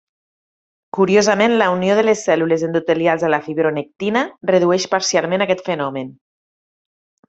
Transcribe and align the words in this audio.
Curiosament, 0.97 1.53
la 1.63 1.67
unió 1.73 1.99
de 1.99 2.07
les 2.07 2.25
cèl·lules 2.29 2.65
endotelials 2.69 3.27
a 3.27 3.31
la 3.37 3.43
fibronectina 3.51 4.27
redueix 4.55 4.93
parcialment 4.99 5.49
aquest 5.49 5.67
fenomen. 5.73 6.15